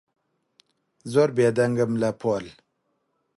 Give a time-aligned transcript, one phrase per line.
[1.13, 2.45] زۆر بێدەنگم لە پۆل.